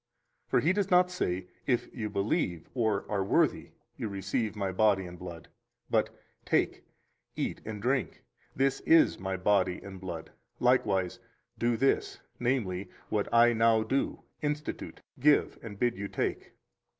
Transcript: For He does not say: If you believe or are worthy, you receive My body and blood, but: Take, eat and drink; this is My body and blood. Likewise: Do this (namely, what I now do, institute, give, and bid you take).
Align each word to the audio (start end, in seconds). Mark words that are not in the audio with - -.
For 0.47 0.61
He 0.61 0.73
does 0.73 0.89
not 0.89 1.11
say: 1.11 1.45
If 1.67 1.87
you 1.95 2.09
believe 2.09 2.67
or 2.73 3.05
are 3.07 3.23
worthy, 3.23 3.69
you 3.97 4.09
receive 4.09 4.55
My 4.55 4.71
body 4.71 5.05
and 5.05 5.19
blood, 5.19 5.47
but: 5.91 6.09
Take, 6.43 6.83
eat 7.35 7.61
and 7.65 7.79
drink; 7.79 8.23
this 8.55 8.79
is 8.79 9.19
My 9.19 9.37
body 9.37 9.79
and 9.79 10.01
blood. 10.01 10.31
Likewise: 10.59 11.19
Do 11.59 11.77
this 11.77 12.19
(namely, 12.39 12.89
what 13.09 13.31
I 13.31 13.53
now 13.53 13.83
do, 13.83 14.23
institute, 14.41 15.01
give, 15.19 15.59
and 15.61 15.77
bid 15.77 15.95
you 15.95 16.07
take). 16.07 16.53